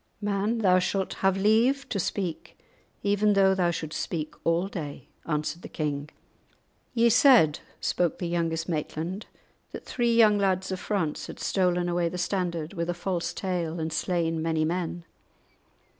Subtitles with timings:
[0.19, 2.57] "Man, thou shalt have leave to speak,
[3.03, 6.09] even though thou shouldst speak all day," answered the king.
[6.95, 9.27] "Ye said," spoke the youngest Maitland,
[9.73, 13.79] "that three young lads of France had stolen away the standard with a false tale,
[13.79, 15.05] and slain many men.